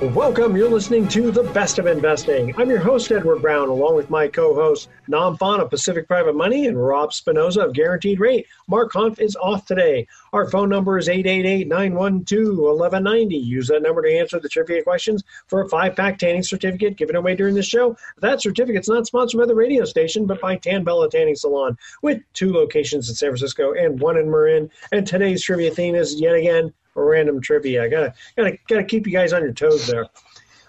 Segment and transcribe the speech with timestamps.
[0.00, 0.56] Welcome.
[0.56, 2.52] You're listening to The Best of Investing.
[2.58, 6.34] I'm your host, Edward Brown, along with my co host, Nam Phan of Pacific Private
[6.34, 8.44] Money and Rob Spinoza of Guaranteed Rate.
[8.66, 10.08] Mark Hanf is off today.
[10.32, 13.36] Our phone number is 888 912 1190.
[13.36, 17.14] Use that number to answer the trivia questions for a five pack tanning certificate given
[17.14, 17.96] away during the show.
[18.18, 22.20] That certificate's not sponsored by the radio station, but by Tan Bella Tanning Salon, with
[22.32, 24.70] two locations in San Francisco and one in Marin.
[24.90, 27.84] And today's trivia theme is yet again random trivia.
[27.84, 30.06] I gotta gotta gotta keep you guys on your toes there.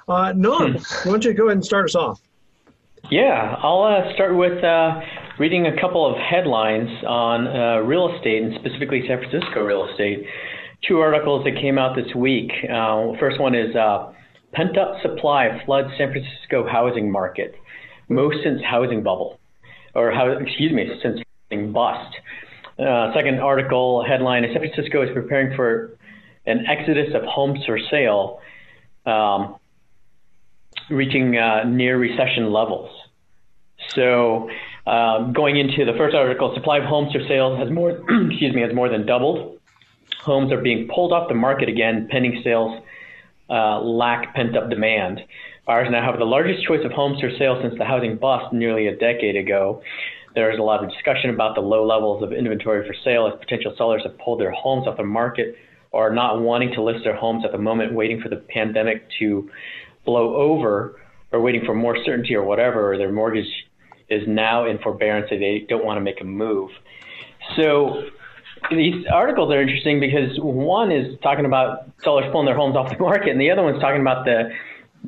[0.08, 2.22] Uh, Nam, why don't you go ahead and start us off?
[3.12, 5.00] Yeah, I'll uh, start with uh,
[5.38, 10.26] reading a couple of headlines on uh, real estate and specifically San Francisco real estate.
[10.88, 12.52] Two articles that came out this week.
[12.64, 14.12] Uh, first one is uh,
[14.54, 17.56] Pent Up Supply Floods San Francisco Housing Market,
[18.10, 19.40] Most Since Housing Bubble,
[19.94, 22.16] or how, excuse me, since housing bust.
[22.80, 25.98] Uh, second article headline is San Francisco is preparing for
[26.46, 28.40] an exodus of homes for sale,
[29.06, 29.56] um,
[30.90, 32.90] reaching uh, near recession levels.
[33.90, 34.50] So,
[34.86, 37.92] um, going into the first article, supply of homes for sale has more,
[38.30, 39.60] excuse me, has more than doubled.
[40.22, 42.08] Homes are being pulled off the market again.
[42.10, 42.82] Pending sales
[43.50, 45.22] uh, lack pent-up demand.
[45.66, 48.88] Buyers now have the largest choice of homes for sale since the housing bust nearly
[48.88, 49.82] a decade ago.
[50.36, 53.40] There is a lot of discussion about the low levels of inventory for sale as
[53.40, 55.56] potential sellers have pulled their homes off the market
[55.96, 59.50] or not wanting to list their homes at the moment, waiting for the pandemic to
[60.04, 61.00] blow over,
[61.32, 63.48] or waiting for more certainty or whatever, or their mortgage
[64.10, 66.70] is now in forbearance and they don't want to make a move.
[67.56, 68.04] So
[68.70, 72.98] these articles are interesting because one is talking about sellers pulling their homes off the
[73.00, 74.52] market, and the other one's talking about the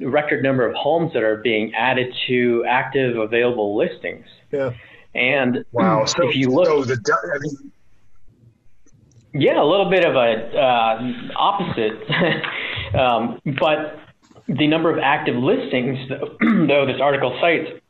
[0.05, 4.25] record number of homes that are being added to active available listings.
[4.51, 4.71] Yeah.
[5.13, 6.05] And wow.
[6.05, 7.71] So, if you look, so the, I mean,
[9.33, 13.99] yeah, a little bit of a uh, opposite, um, but
[14.47, 17.81] the number of active listings, though this article cites,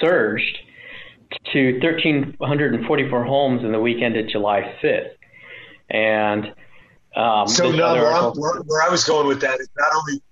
[0.00, 0.58] surged
[1.52, 5.10] to 1,344 homes in the weekend of July 5th,
[5.88, 6.52] and
[7.14, 10.22] um, so now where, where, where I was going with that is not only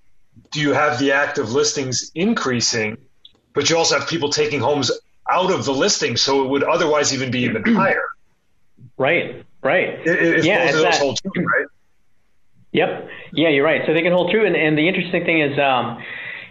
[0.53, 2.99] do you have the active listings increasing,
[3.55, 4.91] but you also have people taking homes
[5.31, 8.07] out of the listing, so it would otherwise even be even higher.
[8.99, 9.45] Right.
[9.65, 9.89] Right.
[10.07, 11.67] It, it, yeah, both of those hold true, right?
[12.73, 13.09] Yep.
[13.33, 13.81] Yeah, you're right.
[13.87, 14.47] So they can hold true.
[14.47, 16.03] And, and the interesting thing is, um,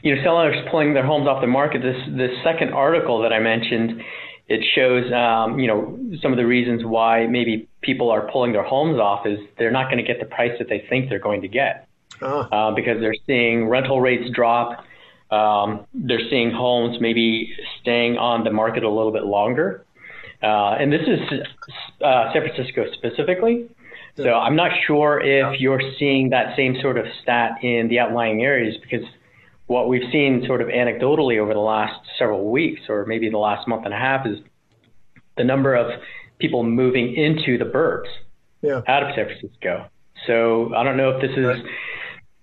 [0.01, 1.81] you know, sellers pulling their homes off the market.
[1.81, 4.01] This this second article that I mentioned,
[4.47, 8.63] it shows, um, you know, some of the reasons why maybe people are pulling their
[8.63, 11.41] homes off is they're not going to get the price that they think they're going
[11.41, 11.87] to get
[12.21, 12.49] Ah.
[12.51, 14.83] uh, because they're seeing rental rates drop.
[15.31, 19.85] Um, they're seeing homes maybe staying on the market a little bit longer.
[20.43, 21.19] Uh, and this is
[22.01, 23.69] uh, San Francisco specifically.
[24.17, 28.43] So I'm not sure if you're seeing that same sort of stat in the outlying
[28.43, 29.05] areas because
[29.67, 33.67] what we've seen sort of anecdotally over the last several weeks or maybe the last
[33.67, 34.37] month and a half is
[35.37, 35.99] the number of
[36.39, 38.09] people moving into the burbs
[38.61, 38.81] Yeah.
[38.87, 39.85] out of San Francisco.
[40.27, 41.63] So I don't know if this is Right.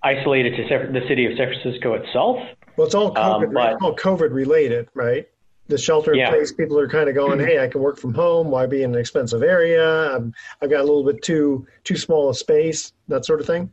[0.03, 2.37] isolated to the city of San Francisco itself.
[2.75, 5.25] Well, it's all COVID, Um, but- it's all COVID related, right?
[5.67, 6.29] The shelter in Yeah.
[6.29, 8.51] place, people are kind of going, "Hey, I can work from home.
[8.51, 10.15] Why be in an expensive area?
[10.15, 13.71] I'm, I've got a little bit too too small a space, that sort of thing."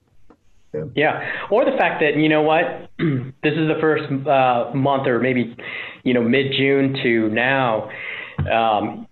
[0.94, 5.19] Yeah, or the fact that you know what, this is the first uh, month, or
[5.19, 5.56] maybe
[6.05, 7.90] you know mid June to now,
[8.50, 9.08] um,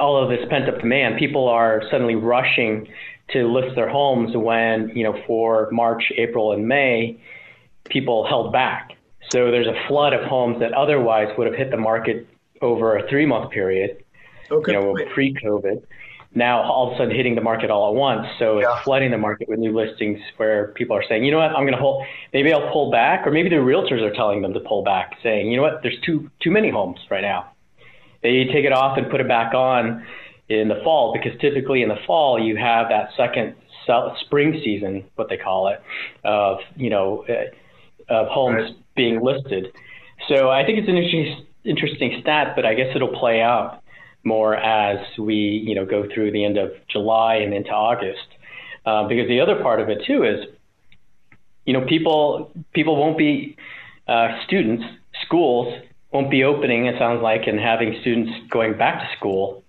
[0.00, 1.18] all of this pent up demand.
[1.18, 2.88] People are suddenly rushing
[3.32, 7.18] to list their homes when you know for March, April, and May,
[7.84, 8.95] people held back.
[9.30, 12.26] So there's a flood of homes that otherwise would have hit the market
[12.62, 14.02] over a three month period
[14.50, 14.72] Okay.
[14.72, 15.82] you know, pre-COVID,
[16.34, 18.26] now all of a sudden hitting the market all at once.
[18.38, 18.74] So Yeah.
[18.76, 21.62] it's flooding the market with new listings where people are saying, you know what, I'm
[21.64, 22.04] going to hold.
[22.32, 25.50] Maybe I'll pull back, or maybe the realtors are telling them to pull back, saying,
[25.50, 27.50] you know what, there's too too many homes right now.
[28.22, 30.04] They take it off and put it back on
[30.48, 35.04] in the fall because typically in the fall you have that second sell, spring season,
[35.16, 35.82] what they call it,
[36.24, 37.46] of you know uh,
[38.08, 38.76] of homes Right.
[38.94, 39.72] being listed.
[40.28, 43.82] So I think it's an interesting interesting stat, but I guess it'll play out
[44.24, 48.26] more as we you know go through the end of July and into August.
[48.84, 50.46] Uh, because the other part of it too is,
[51.64, 53.56] you know, people people won't be
[54.06, 54.84] uh, students,
[55.24, 55.74] schools
[56.12, 56.86] won't be opening.
[56.86, 59.64] It sounds like, and having students going back to school.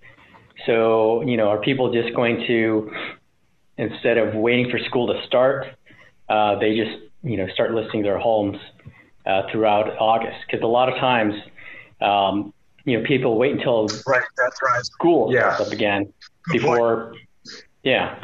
[0.66, 2.90] So you know, are people just going to
[3.76, 5.66] instead of waiting for school to start,
[6.28, 8.58] uh, they just you know start listing their homes
[9.26, 10.38] uh, throughout August?
[10.46, 11.34] Because a lot of times,
[12.00, 12.52] um,
[12.84, 14.84] you know, people wait until Right, that's right.
[14.84, 15.54] school Yeah.
[15.54, 16.12] starts up again
[16.50, 17.14] before.
[17.82, 18.18] Yeah.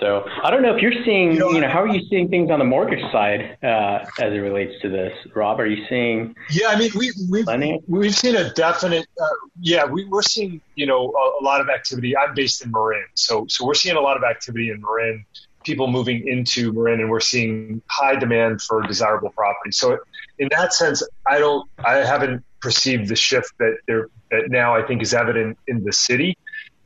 [0.00, 2.28] So I don't know if you're seeing, You know, you know, how are you seeing
[2.28, 5.60] things on the mortgage side uh, as it relates to this, Rob?
[5.60, 7.46] Are you seeing Yeah, I mean, we, we've
[7.86, 9.06] we've seen a definite.
[9.20, 9.26] Uh,
[9.60, 12.16] yeah, we, we're seeing you know a, a lot of activity.
[12.16, 15.24] I'm based in Marin, so so we're seeing a lot of activity in Marin.
[15.64, 19.72] People moving into Marin, and we're seeing high demand for desirable property.
[19.72, 19.98] So
[20.38, 24.82] in that sense, I don't, I haven't perceived the shift that there that now I
[24.82, 26.36] think is evident in the city.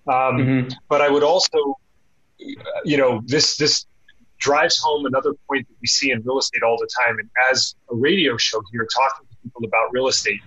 [0.09, 0.75] Um, Mhm.
[0.89, 1.79] But I would also,
[2.85, 3.87] you know, this this
[4.39, 7.19] drives home another point that we see in real estate all the time.
[7.19, 10.41] And as a radio show here, talking to people about real estate,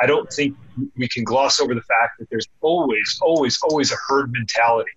[0.00, 0.56] I don't think
[0.96, 4.90] we can gloss over the fact that there's always, always, always a herd mentality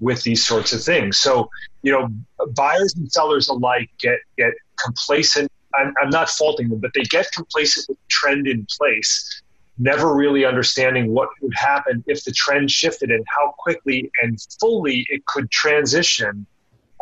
[0.00, 1.18] with these sorts of things.
[1.18, 1.50] So,
[1.82, 2.08] you know,
[2.54, 4.52] buyers and sellers alike get get
[4.82, 5.50] complacent.
[5.74, 9.42] I'm, I'm not faulting them, but they get complacent with the trend in place,
[9.78, 15.06] never really understanding what would happen if the trend shifted and how quickly and fully
[15.10, 16.46] it could transition.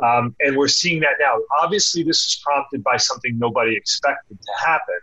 [0.05, 1.39] Um, and we're seeing that now.
[1.63, 4.95] Obviously, this is prompted by something nobody expected to happen.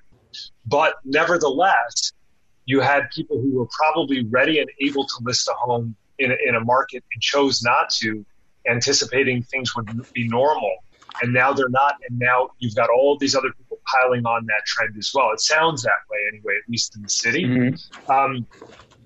[0.66, 2.12] But nevertheless,
[2.66, 6.35] you had people who were probably ready and able to list a home in a,
[6.47, 8.25] in a market and chose not to,
[8.69, 10.71] anticipating things would be normal.
[11.21, 11.95] And now they're not.
[12.09, 15.31] And now you've got all these other people piling on that trend as well.
[15.31, 17.45] It sounds that way anyway, at least in the city.
[17.45, 18.09] Mhm.
[18.09, 18.47] Um,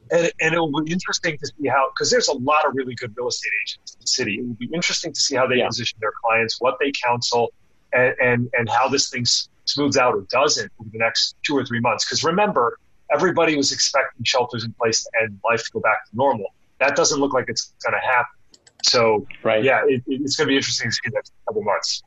[0.09, 2.95] and, and it will be interesting to see how, because there's a lot of really
[2.95, 4.35] good real estate agents in the city.
[4.35, 5.67] It will be interesting to see how they Yeah.
[5.67, 7.51] position their clients, what they counsel,
[7.91, 9.25] and, and, and how this thing
[9.65, 12.05] smooths out or doesn't over the next two or three months.
[12.05, 12.77] Because remember,
[13.11, 16.47] everybody was expecting shelters in place and life to go back to normal.
[16.79, 18.25] That doesn't look like it's going to happen.
[18.83, 19.63] So, Right.
[19.63, 22.03] yeah, it, it- it's going to be interesting to see the next couple months.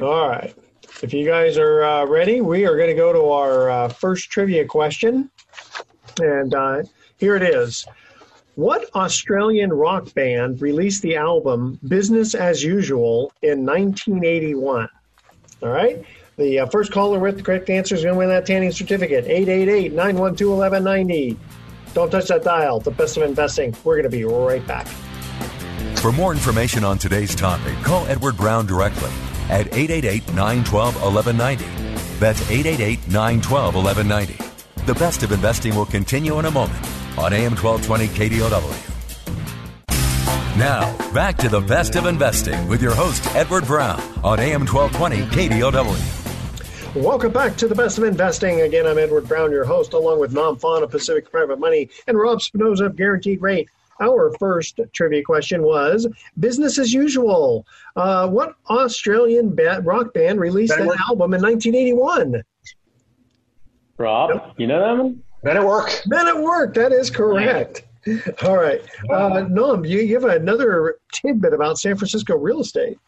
[0.00, 0.54] All right.
[1.02, 4.30] If you guys are uh, ready, we are going to go to our uh, first
[4.30, 5.30] trivia question.
[6.20, 6.82] And uh,
[7.18, 7.84] here it is
[8.54, 14.88] What Australian rock band released the album Business as Usual in 1981?
[15.62, 16.02] All right.
[16.36, 19.24] The uh, first caller with the correct answer is going to win that tanning certificate
[19.26, 21.38] 888 912 1190.
[21.94, 22.80] Don't touch that dial.
[22.80, 23.74] The best of investing.
[23.84, 24.86] We're going to be right back.
[25.98, 29.10] For more information on today's topic, call Edward Brown directly
[29.48, 32.18] at 888 912 1190.
[32.18, 34.84] That's 888 912 1190.
[34.86, 36.84] The best of investing will continue in a moment
[37.16, 38.90] on AM 1220 KDOW.
[40.58, 45.22] Now, back to the best of investing with your host, Edward Brown, on AM 1220
[45.48, 46.23] KDOW.
[46.94, 48.60] Welcome back to the best of investing.
[48.60, 52.16] Again, I'm Edward Brown, your host, along with Nam Phan of Pacific Private Money and
[52.16, 53.68] Rob Spinoza of Guaranteed Rate.
[54.00, 56.06] Our first trivia question was
[56.38, 57.66] business as usual.
[57.96, 61.00] Uh, what Australian ba- rock band released Men at an Work.
[61.08, 62.42] album in 1981?
[63.98, 65.22] Rob, you know that one?
[65.42, 65.90] Men at work.
[66.06, 66.74] Men at Work.
[66.74, 67.84] That is correct.
[68.44, 68.82] All right.
[69.10, 72.98] Uh, Nam, you, you have another tidbit about San Francisco real estate.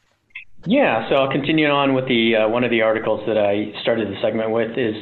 [0.68, 4.08] Yeah, so I'll continue on with the uh, one of the articles that I started
[4.08, 4.96] the segment with is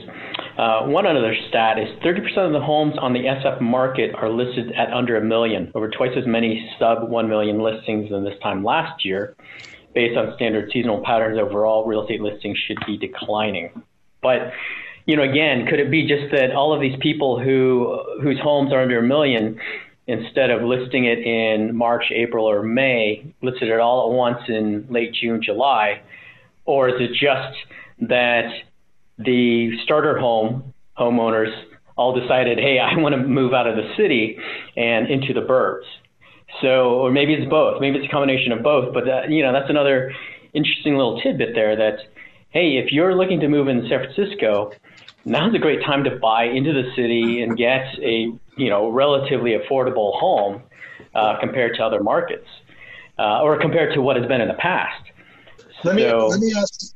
[0.58, 4.72] uh, one other stat is 30% of the homes on the SF market are listed
[4.72, 8.62] at under a million, over twice as many sub 1 million listings than this time
[8.62, 9.36] last year.
[9.94, 13.82] Based on standard seasonal patterns, overall real estate listings should be declining.
[14.20, 14.52] But
[15.06, 18.70] you know, again, could it be just that all of these people who whose homes
[18.70, 19.58] are under a million,
[20.06, 24.86] instead of listing it in March, April, or May, listed it all at once in
[24.90, 26.02] late June, July,
[26.64, 27.56] or is it just
[28.08, 28.50] that
[29.18, 31.52] the starter home homeowners
[31.96, 34.38] all decided, hey, I want to move out of the city
[34.76, 35.84] and into the burbs?
[36.60, 37.80] So, or maybe it's both.
[37.80, 38.94] Maybe it's a combination of both.
[38.94, 40.12] But that, you know, that's another
[40.52, 41.76] interesting little tidbit there.
[41.76, 41.98] That
[42.50, 44.72] hey, if you're looking to move in San Francisco,
[45.24, 49.52] now's a great time to buy into the city and get a you know relatively
[49.52, 50.62] affordable home
[51.14, 52.46] uh, compared to other markets
[53.18, 55.02] uh, or compared to what has been in the past.
[55.82, 56.94] Let me let me ask.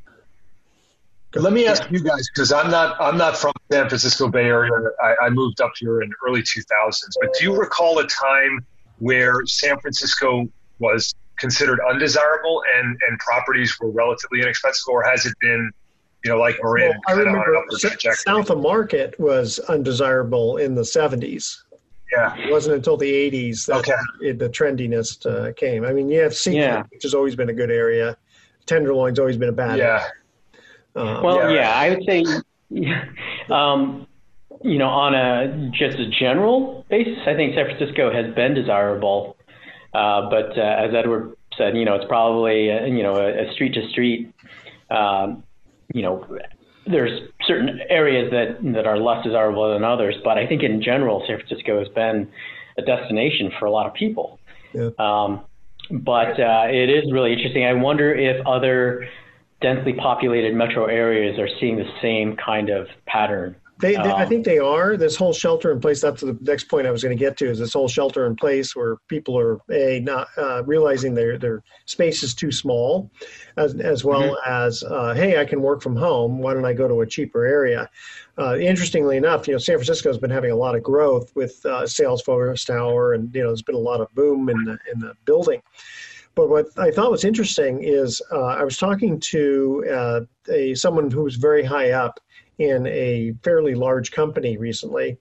[1.34, 4.72] Let me ask you guys because I'm not I'm not from San Francisco Bay Area.
[5.02, 6.64] I, I moved up here in early 2000s.
[7.20, 8.66] But do you recall a time
[8.98, 15.34] where San Francisco was considered undesirable and and properties were relatively inexpensive, or has it
[15.40, 15.70] been
[16.24, 16.90] you know, like Marin.
[16.90, 17.64] Well, I remember
[18.14, 21.58] South of Market was undesirable in the 70s.
[22.12, 22.34] Yeah.
[22.36, 23.92] It wasn't until the 80s that okay.
[24.22, 25.84] it, the trendiness uh, came.
[25.84, 26.82] I mean, you have Sea Cliff, yeah.
[26.90, 28.16] which has always been a good area.
[28.66, 29.84] Tenderloin's always been a bad yeah.
[29.84, 30.12] area.
[30.96, 32.24] Um, well, yeah, yeah, I would say,
[33.50, 34.06] um,
[34.62, 39.36] you know, on a just a general basis, I think San Francisco has been desirable.
[39.94, 43.74] Uh, but uh, as Edward said, you know, it's probably, uh, you know, a street
[43.74, 44.32] to street
[44.90, 45.44] um,
[45.94, 46.26] you know,
[46.86, 51.22] there's certain areas that that are less desirable than others, but I think in general,
[51.26, 52.28] San Francisco has been
[52.76, 54.38] a destination for a lot of people.
[54.72, 54.90] Yeah.
[54.98, 55.42] Um,
[55.90, 57.64] but uh, it is really interesting.
[57.64, 59.06] I wonder if other
[59.60, 64.28] densely populated metro areas are seeing the same kind of pattern they, they, I um,
[64.28, 64.96] think they are.
[64.96, 66.00] This whole shelter in place.
[66.00, 67.50] That's the next point I was going to get to.
[67.50, 71.62] Is this whole shelter in place where people are a not uh, realizing their their
[71.86, 73.10] space is too small,
[73.56, 74.52] as as well mm-hmm.
[74.52, 76.38] as uh, hey, I can work from home.
[76.38, 77.88] Why don't I go to a cheaper area?
[78.36, 81.60] Uh, interestingly enough, you know, San Francisco has been having a lot of growth with
[81.64, 85.00] uh, Salesforce Tower, and you know, there's been a lot of boom in the in
[85.00, 85.62] the building.
[86.34, 91.10] But what I thought was interesting is uh, I was talking to uh, a someone
[91.10, 92.20] who was very high up
[92.58, 95.18] in a fairly large company recently.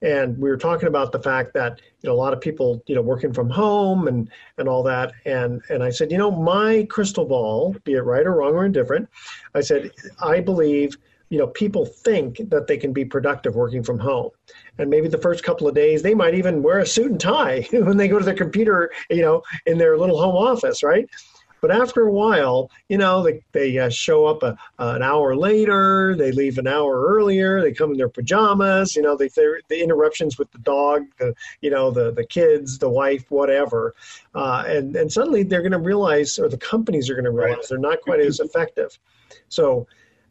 [0.00, 2.94] And we were talking about the fact that you know a lot of people you
[2.94, 5.12] know working from home and and all that.
[5.24, 8.64] And and I said you know my crystal ball be it right or wrong or
[8.64, 9.08] indifferent
[9.54, 9.90] I said
[10.22, 10.96] I believe
[11.30, 14.30] you know people think that they can be productive working from home.
[14.78, 17.66] And maybe the first couple of days they might even wear a suit and tie
[17.72, 21.08] when they go to their computer you know in their little home office right
[21.60, 25.36] but after a while, you know, they, they uh, show up a, uh, an hour
[25.36, 29.82] later, they leave an hour earlier, they come in their pajamas, you know, they, the
[29.82, 33.94] interruptions with the dog, the, you know, the, the kids, the wife, whatever.
[34.34, 37.56] Uh, and, and suddenly they're going to realize, or the companies are going to realize
[37.56, 37.66] right.
[37.68, 38.98] they're not quite as effective.
[39.48, 39.86] So,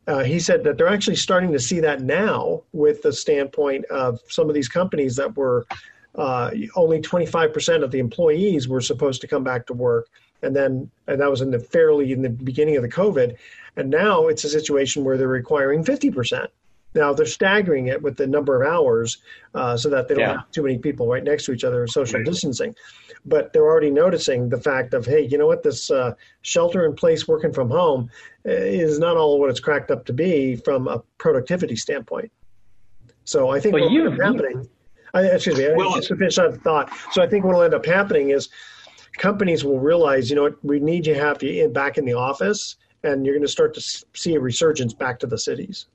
[0.08, 4.22] uh, he said that they're actually starting to see that now with the standpoint of
[4.30, 5.68] some of these companies that were
[6.16, 10.08] uh, only 25% of the employees were supposed to come back to work
[10.42, 13.36] and then and that was in the fairly in the beginning of the COVID,
[13.76, 16.50] and now it's a situation where they're requiring fifty percent.
[16.96, 19.18] Now they're staggering it with the number of hours
[19.54, 20.38] uh, so that they don't yeah.
[20.38, 22.76] have too many people right next to each other, social distancing.
[23.26, 26.96] But they're already noticing the fact of, hey, you know what, this uh, shelter in
[26.96, 28.10] place, working from home,
[28.48, 32.32] uh, is not all what it's cracked up to be from a productivity standpoint.
[33.26, 34.70] So I think well, what will happening.
[35.14, 36.90] I, excuse me, well, just to finish that thought.
[37.12, 38.50] So I think what will end up happening is
[39.18, 42.14] companies will realize, you know what, we need to have you in, back in the
[42.14, 43.82] office, and you're going to start to
[44.14, 45.88] see a resurgence back to the cities.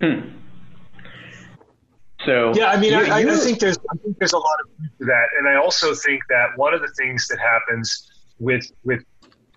[0.00, 0.20] Hmm.
[2.24, 5.26] So yeah, I mean, I, I, think there's I think there's a lot of that,
[5.38, 9.02] and I also think that one of the things that happens with with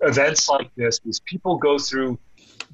[0.02, 2.18] events like this is people go through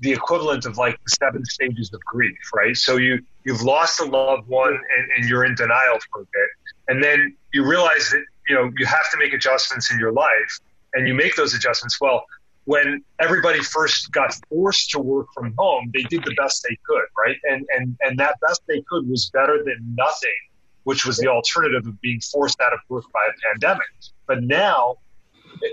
[0.02, 2.78] the equivalent of like the seven stages of grief, right?
[2.78, 6.50] So you you've lost a loved one and, and you're in denial for a bit,
[6.88, 10.60] and then you realize that you know you have to make adjustments in your life
[10.94, 12.02] and you make those adjustments.
[12.02, 12.26] Well
[12.66, 17.06] when everybody first got forced to work from home they did the best they could
[17.18, 17.38] right?
[17.44, 20.40] And and and that best they could was better than nothing
[20.84, 23.88] which was the alternative of being forced out of work by a pandemic.
[24.26, 24.98] But now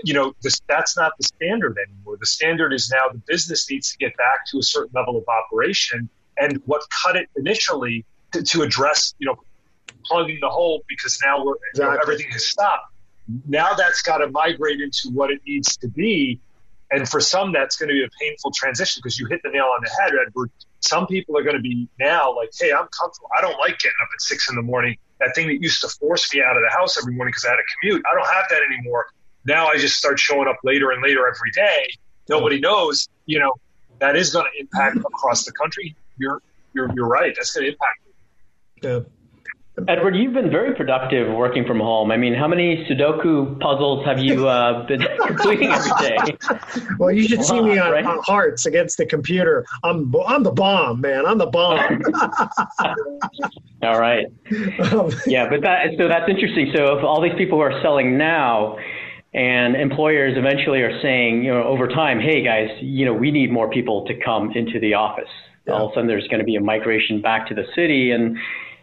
[0.03, 2.17] you know this, that's not the standard anymore.
[2.19, 5.23] The standard is now the business needs to get back to a certain level of
[5.27, 9.35] operation and what cut it initially to, to address you know
[10.07, 11.83] plugging the hole because now we're exactly.
[11.85, 12.93] you know, everything has stopped.
[13.47, 16.39] Now that's got to migrate into what it needs to be.
[16.89, 19.65] And for some, that's going to be a painful transition because you hit the nail
[19.65, 20.49] on the head, Edward.
[20.79, 23.29] Some people are going to be now like, hey, I'm comfortable.
[23.37, 24.97] I don't like getting up at six in the morning.
[25.19, 27.49] That thing that used to force me out of the house every morning because I
[27.49, 28.05] had a commute.
[28.09, 29.07] I don't have that anymore.
[29.45, 31.87] Now I just start showing up later and later every day.
[32.29, 33.53] Nobody knows, you know,
[33.99, 35.95] that is going to impact across the country.
[36.17, 36.41] You're,
[36.73, 37.33] you're, you're right.
[37.35, 37.99] That's going to impact.
[38.81, 38.99] Yeah.
[39.87, 42.09] Edward, you've been very productive working from home.
[42.09, 46.37] I mean, how many Sudoku puzzles have you uh, been completing every day?
[46.97, 48.03] Well, you should see me on, right?
[48.03, 49.65] on, Hearts against the computer.
[49.83, 51.27] I'm I'm the bomb, man.
[51.27, 52.01] I'm the bomb.
[53.83, 54.25] all right.
[54.91, 56.71] Um, yeah, but that so that's interesting.
[56.75, 58.77] So if all these people who are selling now,
[59.35, 63.51] and employers eventually are saying, you know, over time, hey guys, you know, we need
[63.51, 65.29] more people to come into the office.
[65.67, 65.73] yeah.
[65.73, 68.37] all of a sudden there's going to be a migration back to the city and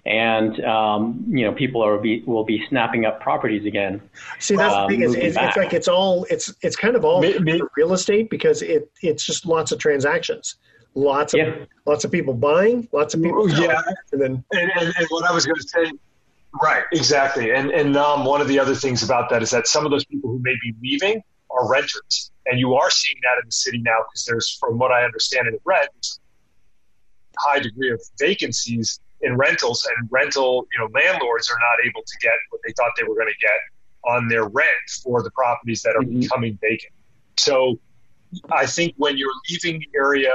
[0.07, 4.03] and um, you know people are be, will be snapping up properties again.
[4.39, 7.05] See, that's um, the thing is, it's, it's, like it's all it's it's kind of
[7.05, 7.61] all me, me.
[7.77, 10.57] real estate because it it's just lots of transactions,
[10.95, 11.65] lots of yeah.
[11.87, 13.81] lots of people buying, lots of people yeah,
[14.13, 15.93] and then and, and, and what I was going to say.
[16.63, 19.85] Right, exactly, and and um, one of the other things about that is that some
[19.85, 23.47] of those people who may be leaving are renters, and you are seeing that in
[23.47, 26.19] the city now because there's, from what I understand in rent,
[27.39, 32.19] high degree of vacancies in rentals, and rental, you know, landlords are not able to
[32.21, 33.59] get what they thought they were going to get
[34.05, 34.69] on their rent
[35.03, 36.21] for the properties that are mm-hmm.
[36.21, 36.93] becoming vacant.
[37.39, 37.79] So
[38.53, 40.35] I think when you're leaving the area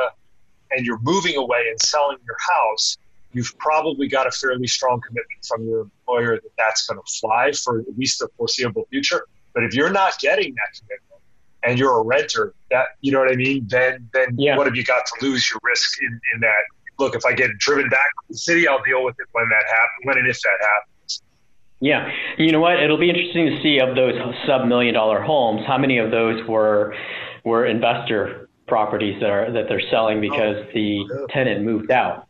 [0.72, 2.98] and you're moving away and selling your house,
[3.34, 7.52] you've probably got a fairly strong commitment from your employer that that's going to fly
[7.52, 9.26] for at least the foreseeable future.
[9.54, 11.22] But if you're not getting that commitment
[11.64, 14.58] and you're a renter, that you know what I mean, then then yeah.
[14.58, 15.50] what have you got to lose?
[15.50, 16.64] Your risk in, in that
[17.00, 19.64] look, if I get driven back to the city, I'll deal with it when that
[19.68, 21.22] happens, when and if that happens.
[21.80, 22.82] Yeah, you know what?
[22.82, 24.16] It'll be interesting to see of those
[24.46, 26.94] sub million dollar homes, how many of those were
[27.46, 32.28] were investor properties that are that they're selling because oh, the tenant moved out.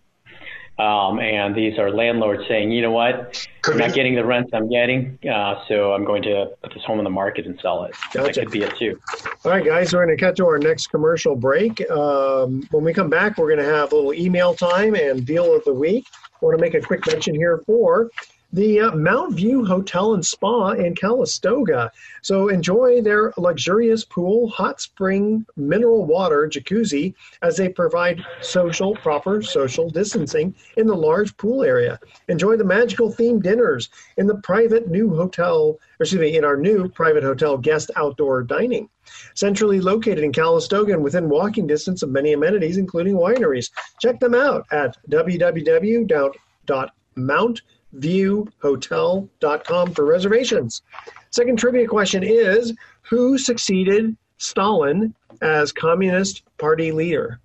[0.79, 4.51] Um, and these are landlords saying, you know what, could I'm not getting the rents
[4.53, 7.83] I'm getting, uh, so I'm going to put this home on the market and sell
[7.83, 7.93] it.
[8.13, 8.21] Gotcha.
[8.21, 8.97] That could be it too.
[9.43, 11.81] All right, guys, we're going to cut to our next commercial break.
[11.91, 15.53] Um, when we come back, we're going to have a little email time and deal
[15.53, 16.05] of the week.
[16.41, 18.09] I want to make a quick mention here for
[18.51, 21.91] the uh, Mount View Hotel and Spa in Calistoga.
[22.21, 29.43] So enjoy their luxurious pool, hot spring, mineral water, jacuzzi as they provide social, proper
[29.43, 31.99] social distancing in the large pool area.
[32.27, 36.89] Enjoy the magical themed dinners in the private new hotel, excuse me, in our new
[36.89, 38.89] private hotel guest outdoor dining.
[39.35, 43.69] Centrally located in Calistoga and within walking distance of many amenities, including wineries.
[43.99, 46.89] Check them out at www.mount.com
[47.95, 50.81] viewhotel.com for reservations.
[51.31, 57.39] Second trivia question is Who succeeded Stalin as Communist Party leader?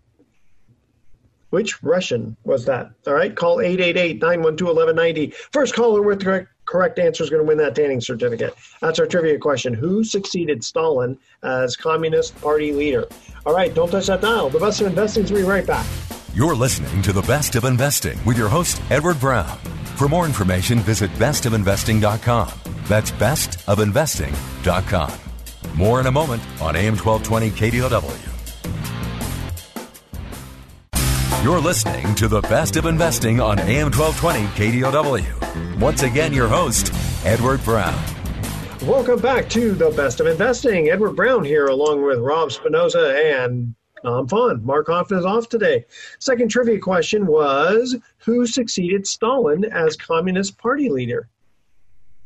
[1.50, 2.90] Which Russian was that?
[3.06, 5.30] All right, call 888 912 1190.
[5.52, 8.56] First caller with the correct, correct answer is going to win that tanning certificate.
[8.80, 9.72] That's our trivia question.
[9.72, 13.06] Who succeeded Stalin as Communist Party leader?
[13.46, 14.50] All right, don't touch that dial.
[14.50, 15.86] The best of investing is be right back.
[16.34, 19.56] You're listening to The Best of Investing with your host, Edward Brown.
[19.96, 22.50] For more information, visit bestofinvesting.com.
[22.88, 25.12] That's bestofinvesting.com.
[25.76, 28.30] More in a moment on AM 1220 KDOW.
[31.44, 35.78] You're listening to the best of investing on AM 1220 KDOW.
[35.78, 36.92] Once again, your host,
[37.24, 37.94] Edward Brown.
[38.82, 40.88] Welcome back to the best of investing.
[40.88, 43.74] Edward Brown here, along with Rob Spinoza and
[44.04, 44.64] I'm fine.
[44.64, 45.84] Mark Hanf is off today.
[46.18, 51.28] Second trivia question was Who succeeded Stalin as Communist Party leader?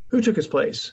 [0.08, 0.92] Who took his place?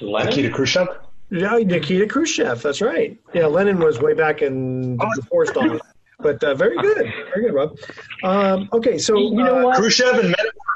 [0.00, 0.88] Nikita Khrushchev?
[1.30, 2.62] Yeah, Nikita Khrushchev.
[2.62, 3.18] That's right.
[3.34, 5.08] Yeah, Lenin was way back in oh.
[5.16, 5.80] before Stalin.
[6.18, 7.12] But uh, very good.
[7.34, 7.78] Very good, Rob.
[8.22, 9.16] Um, okay, so.
[9.16, 9.76] You know uh, what?
[9.76, 10.72] Khrushchev and Men at Work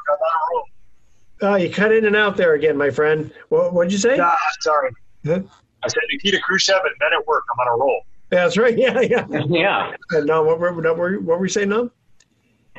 [1.43, 3.33] uh, you cut in and out there again, my friend.
[3.51, 4.17] What did you say?
[4.17, 4.91] Nah, sorry.
[5.25, 5.41] Huh?
[5.83, 7.45] I said Nikita Khrushchev and men at work.
[7.53, 8.01] I'm on a roll.
[8.31, 8.77] That's right.
[8.79, 9.27] Yeah, yeah.
[9.49, 9.93] Yeah.
[10.11, 11.91] And no, what were, what were, what were you saying, no?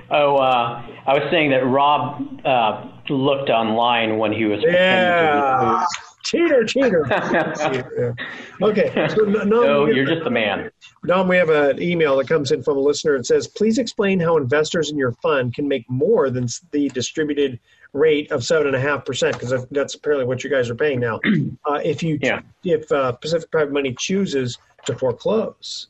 [0.10, 4.62] Oh, uh, I was saying that Rob uh, looked online when he was.
[4.63, 5.86] Yeah.
[6.23, 7.05] Cheater, cheater.
[7.10, 8.12] yeah.
[8.62, 8.91] Okay.
[9.10, 10.69] So, no, no you're just the man.
[11.05, 14.19] Dom, we have an email that comes in from a listener and says, please explain
[14.19, 17.60] how investors in your fund can make more than the distributed
[17.93, 20.99] rate of seven and a half percent because that's apparently what you guys are paying
[20.99, 21.19] now.
[21.65, 22.39] Uh, if you yeah.
[22.63, 24.57] if uh, Pacific Private Money chooses
[24.88, 25.88] to foreclose?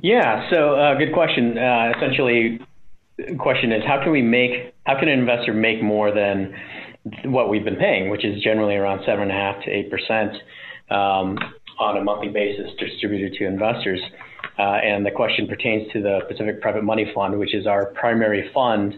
[0.00, 1.58] Yeah, so uh, good question.
[1.58, 2.60] Uh, essentially,
[3.18, 6.54] the question is how can we make how can an investor make more than
[7.24, 10.32] what we've been paying, which is generally around seven and a half to eight percent
[10.90, 11.38] um,
[11.78, 14.00] on a monthly basis distributed to investors.
[14.58, 18.50] Uh, and the question pertains to the Pacific Private Money Fund, which is our primary
[18.54, 18.94] fund,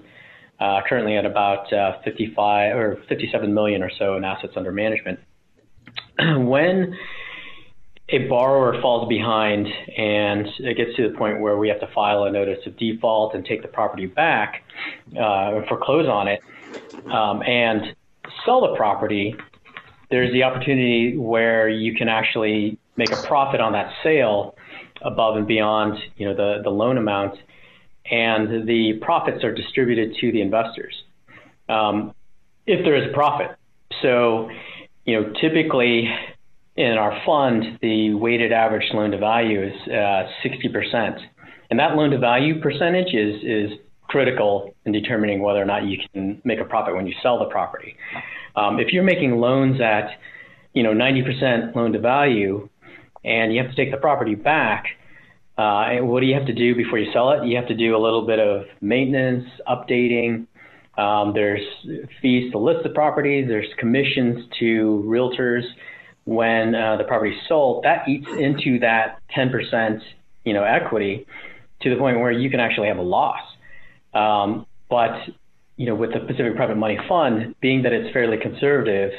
[0.61, 5.19] uh, currently at about uh, 55 or 57 million or so in assets under management.
[6.19, 6.95] when
[8.09, 9.67] a borrower falls behind
[9.97, 13.35] and it gets to the point where we have to file a notice of default
[13.35, 14.63] and take the property back,
[15.21, 16.41] uh, foreclose on it,
[17.11, 17.97] um, and
[18.45, 19.35] sell the property,
[20.11, 24.55] there's the opportunity where you can actually make a profit on that sale
[25.03, 27.39] above and beyond you know the, the loan amount
[28.11, 31.05] and the profits are distributed to the investors
[31.69, 32.15] um,
[32.67, 33.57] if there is a profit.
[34.01, 34.49] So
[35.05, 36.09] you know typically
[36.77, 41.19] in our fund, the weighted average loan to value is uh, 60%.
[41.71, 45.99] And that loan to value percentage is, is critical in determining whether or not you
[46.13, 47.97] can make a profit when you sell the property.
[48.55, 50.11] Um, if you're making loans at,
[50.75, 52.69] you know, 90% loan to value
[53.25, 54.85] and you have to take the property back,
[55.59, 57.47] uh, what do you have to do before you sell it?
[57.47, 60.47] You have to do a little bit of maintenance, updating.
[60.99, 61.65] Um, there's
[62.21, 63.45] fees to list the property.
[63.45, 65.63] There's commissions to realtors
[66.27, 67.85] when uh, the property's sold.
[67.85, 70.03] That eats into that 10%,
[70.45, 71.27] you know, equity
[71.81, 73.41] to the point where you can actually have a loss.
[74.13, 75.13] Um, but
[75.77, 79.13] you know, with the Pacific Private Money Fund, being that it's fairly conservative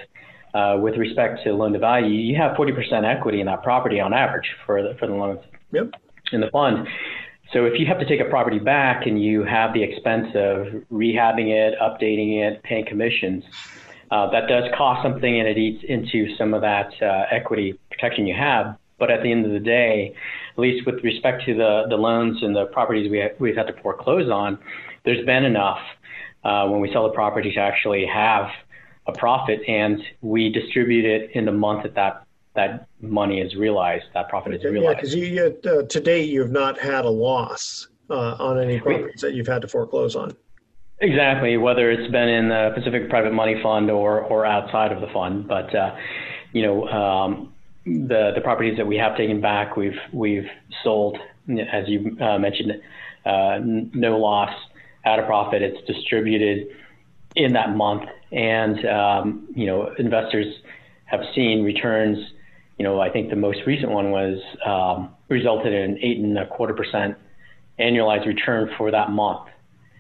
[0.54, 4.14] uh, with respect to loan to value, you have 40% equity in that property on
[4.14, 5.40] average for the, for the loans
[5.72, 5.92] yep.
[6.32, 6.88] in the fund.
[7.54, 10.68] So if you have to take a property back and you have the expense of
[10.92, 13.44] rehabbing it, updating it, paying commissions,
[14.12, 18.26] uh, that does cost something and it eats into some of that uh, equity protection
[18.26, 18.78] you have.
[19.00, 20.16] But at the end of the day,
[20.54, 23.74] at least with respect to the, the loans and the properties we we've had to
[23.82, 24.58] foreclose on,
[25.06, 25.80] there's been enough
[26.44, 28.50] uh, when we sell the property to actually have
[29.06, 34.06] a profit, and we distribute it in the month that that, that money is realized,
[34.14, 34.98] that profit is realized.
[34.98, 38.80] Yeah, because you, uh, to date you have not had a loss uh, on any
[38.80, 40.36] properties that you've had to foreclose on.
[41.00, 45.08] Exactly, whether it's been in the Pacific Private Money Fund or or outside of the
[45.14, 45.96] fund, but uh,
[46.54, 47.54] you know um,
[47.86, 50.48] the the properties that we have taken back, we've we've
[50.84, 51.16] sold,
[51.50, 52.72] as you uh, mentioned,
[53.26, 54.50] uh, no loss
[55.06, 55.62] at a profit.
[55.62, 56.68] It's distributed
[57.36, 60.48] in that month, and um, you know investors
[61.06, 62.18] have seen returns.
[62.80, 66.36] You know, I think the most recent one was um, resulted in an eight and
[66.40, 67.18] a quarter percent
[67.80, 69.48] annualized return for that month.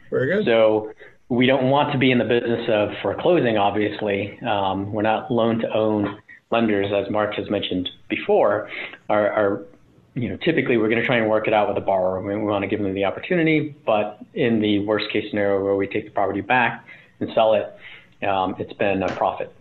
[0.09, 0.45] Very good.
[0.45, 0.93] So
[1.29, 3.57] we don't want to be in the business of foreclosing.
[3.57, 6.19] Obviously, um, we're not loan to own
[6.51, 8.69] lenders, as Mark has mentioned before.
[9.09, 12.19] You know, typically we're going to try and work it out with the borrower.
[12.21, 15.85] We, want to give them the opportunity, but in the worst case scenario where we
[15.85, 16.83] take the property back
[17.19, 19.53] and sell it, um, it's been a profit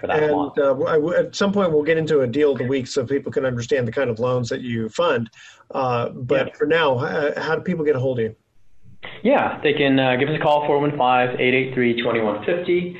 [0.00, 2.86] for that and uh, at some point we'll get into a deal of the week
[2.86, 5.30] so people can understand the kind of loans that you fund.
[5.72, 6.54] Uh, but yeah.
[6.54, 8.36] for now, how, how, do people get a hold of you?
[9.22, 12.96] Yeah, they can uh, give us a call 415-883-2150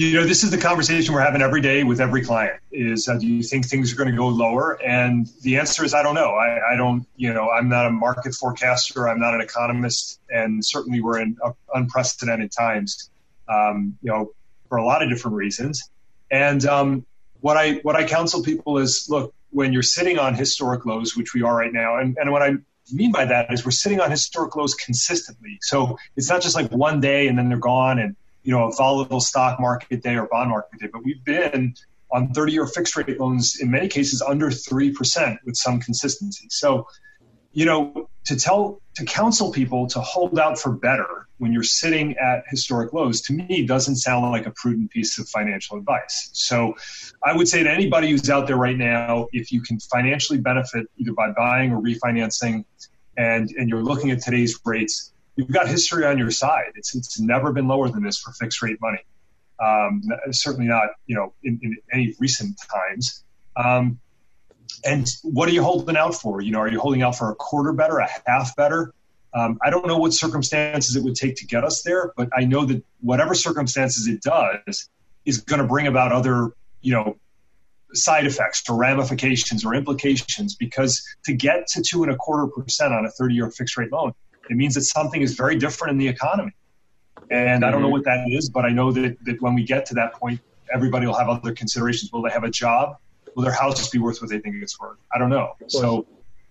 [0.00, 3.18] you know this is the conversation we're having every day with every client is uh,
[3.18, 4.80] do you think things are going to go lower?
[4.82, 6.30] And the answer is i don't know.
[6.30, 9.08] I, I, don't you know i'm not a market forecaster.
[9.08, 10.20] I'm not an economist.
[10.30, 11.36] And certainly we're in
[11.74, 13.10] unprecedented times
[13.46, 14.32] um, you know
[14.70, 15.90] for a lot of different reasons.
[16.30, 17.04] And um,
[17.40, 21.34] what i what i counsel people is look when you're sitting on historic lows which
[21.34, 22.54] we are right now and, and what i
[22.92, 25.58] mean by that is we're sitting on historic lows consistently.
[25.60, 28.72] So it's not just like one day and then they're gone and you know a
[28.72, 31.74] volatile stock market day or bond market day, but we've been
[32.12, 36.46] on 30-year fixed rate loans in many cases under three percent with some consistency.
[36.50, 36.86] So
[37.52, 42.16] you know to tell to counsel people to hold out for better when you're sitting
[42.18, 46.74] at historic lows to me doesn't sound like a prudent piece of financial advice so
[47.24, 50.86] i would say to anybody who's out there right now if you can financially benefit
[50.96, 52.64] either by buying or refinancing
[53.16, 57.18] and and you're looking at today's rates you've got history on your side it's it's
[57.18, 59.04] never been lower than this for fixed rate money
[59.62, 63.24] um, certainly not you know in, in any recent times
[63.56, 63.98] um,
[64.84, 66.40] and what are you holding out for?
[66.40, 68.92] You know, are you holding out for a quarter better, a half better?
[69.34, 72.44] Um, I don't know what circumstances it would take to get us there, but I
[72.44, 74.88] know that whatever circumstances it does
[75.24, 77.16] is going to bring about other, you know,
[77.92, 82.94] side effects or ramifications or implications because to get to two and a quarter percent
[82.94, 84.12] on a 30 year fixed rate loan,
[84.50, 86.52] it means that something is very different in the economy.
[87.30, 87.92] And I don't know mm-hmm.
[87.92, 90.40] what that is, but I know that, that when we get to that point,
[90.72, 92.12] everybody will have other considerations.
[92.12, 92.96] Will they have a job?
[93.36, 94.98] Will their house just be worth what they think it's worth?
[95.14, 95.54] I don't know.
[95.68, 96.06] So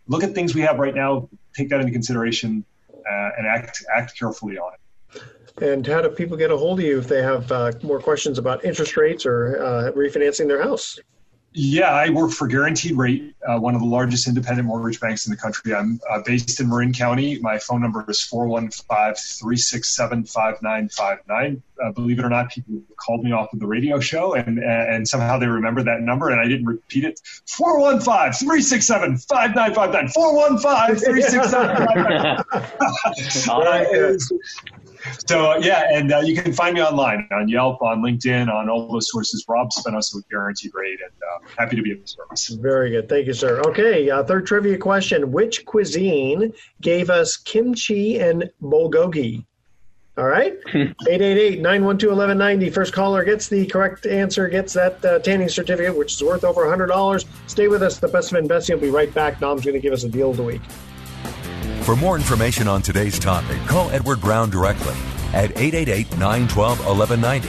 [0.07, 4.17] look at things we have right now, take that into consideration, uh, and act act
[4.17, 5.21] carefully on it.
[5.61, 8.37] And how do people get a hold of you if they have uh, more questions
[8.37, 10.97] about interest rates or uh, refinancing their house?
[11.61, 15.31] Yeah, I work for Guaranteed Rate, uh, one of the largest independent mortgage banks in
[15.31, 15.75] the country.
[15.75, 17.37] I'm uh, based in Marin County.
[17.39, 21.61] My phone number is 415 367 5959.
[21.83, 25.05] Uh, believe it or not, people called me off of the radio show and, and
[25.05, 27.19] somehow they remember that number and I didn't repeat it.
[27.45, 30.07] 415 367 5959.
[30.13, 34.17] 415 367 5959
[35.27, 38.91] so yeah, and uh, you can find me online on Yelp, on LinkedIn, on all
[38.91, 39.45] those sources.
[39.47, 42.47] Rob Spinoza with Guaranteed Rate, and uh, happy to be of service.
[42.49, 43.59] Very good, thank you, sir.
[43.61, 49.45] Okay, uh, third trivia question: Which cuisine gave us kimchi and bulgogi?
[50.17, 52.73] All right, 888-912-1190.
[52.73, 56.65] First caller gets the correct answer, gets that uh, tanning certificate, which is worth over
[56.65, 57.25] $100.
[57.47, 57.99] Stay with us.
[57.99, 59.39] The best of investing will be right back.
[59.39, 60.61] Nam's going to give us a deal of the week.
[61.89, 64.93] For more information on today's topic, call Edward Brown directly
[65.33, 67.47] at 888 912 1190.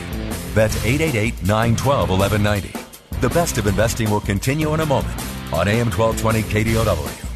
[0.55, 3.19] That's 888 912 1190.
[3.21, 5.15] The best of investing will continue in a moment
[5.53, 7.27] on AM 1220 KDOW.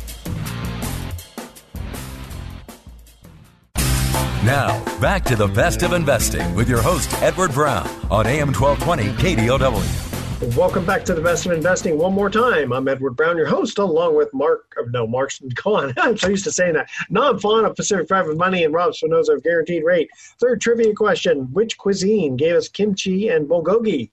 [4.46, 9.10] Now, back to the best of investing with your host, Edward Brown, on AM 1220
[9.22, 10.13] KDOW.
[10.40, 12.72] Welcome back to the best of investing one more time.
[12.72, 14.74] I'm Edward Brown, your host, along with Mark.
[14.88, 15.94] No, Mark's gone.
[15.98, 16.90] I'm so used to saying that.
[17.08, 20.10] Nam Phan of Pacific Private Money and Rob Spinoza of Guaranteed Rate.
[20.40, 24.10] Third trivia question Which cuisine gave us kimchi and bulgogi?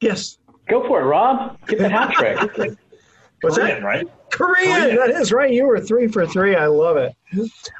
[0.00, 0.38] Yes.
[0.68, 1.58] Go for it, Rob.
[1.66, 2.38] Get the hat trick.
[3.40, 3.86] What's Korean, that?
[3.86, 4.08] right?
[4.30, 4.80] Korean.
[4.80, 4.96] Korean.
[4.96, 5.52] That is right.
[5.52, 6.54] You were three for three.
[6.54, 7.14] I love it.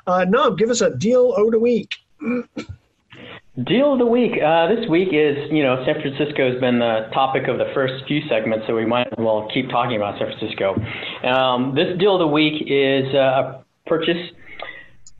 [0.06, 1.94] Uh, Nam, give us a deal owed a week.
[3.52, 4.32] Deal of the week.
[4.42, 8.02] Uh, this week is, you know, San Francisco has been the topic of the first
[8.08, 10.74] few segments, so we might as well keep talking about San Francisco.
[11.22, 13.18] Um, this deal of the week is uh,
[13.60, 14.32] a purchase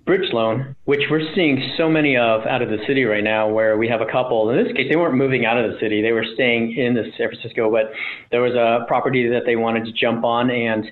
[0.07, 3.77] bridge loan, which we're seeing so many of out of the city right now, where
[3.77, 4.49] we have a couple.
[4.49, 7.13] In this case, they weren't moving out of the city; they were staying in the
[7.19, 7.93] San Francisco, but
[8.31, 10.87] there was a property that they wanted to jump on, and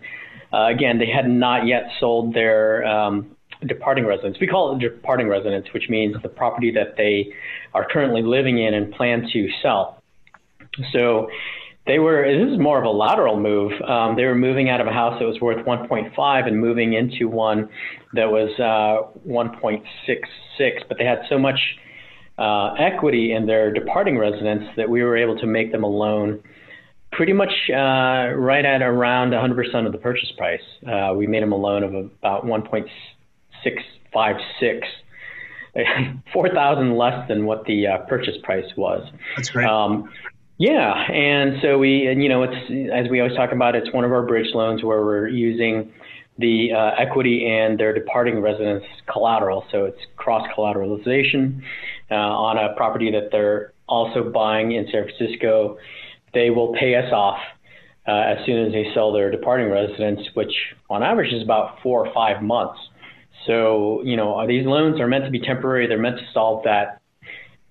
[0.52, 3.34] uh, again, they had not yet sold their um,
[3.66, 4.38] departing residence.
[4.40, 7.32] We call it departing residence, which means the property that they
[7.74, 10.02] are currently living in and plan to sell.
[10.92, 11.28] So
[11.86, 13.72] they were, this is more of a lateral move.
[13.82, 17.28] Um, they were moving out of a house that was worth 1.5 and moving into
[17.28, 17.68] one
[18.12, 19.82] that was uh, 1.66,
[20.88, 21.58] but they had so much
[22.38, 26.42] uh, equity in their departing residence that we were able to make them a loan
[27.12, 30.60] pretty much uh, right at around 100% of the purchase price.
[30.86, 32.88] Uh, we made them a loan of about 1.6
[33.62, 34.86] six five six.
[36.32, 39.08] Four thousand less than what the uh, purchase price was.
[39.36, 39.68] That's great.
[39.68, 40.10] Um,
[40.58, 44.04] yeah, and so we, and you know, it's as we always talk about, it's one
[44.04, 45.90] of our bridge loans where we're using
[46.38, 49.64] the uh, equity and their departing residence collateral.
[49.70, 51.62] So it's cross collateralization
[52.10, 55.78] uh, on a property that they're also buying in San Francisco.
[56.34, 57.38] They will pay us off
[58.06, 60.52] uh, as soon as they sell their departing residence, which
[60.88, 62.78] on average is about four or five months.
[63.46, 65.86] So, you know, these loans are meant to be temporary.
[65.86, 67.00] They're meant to solve that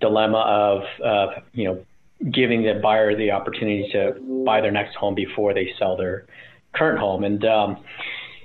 [0.00, 1.84] dilemma of, uh, you know,
[2.32, 6.26] giving the buyer the opportunity to buy their next home before they sell their
[6.74, 7.24] current home.
[7.24, 7.84] And um,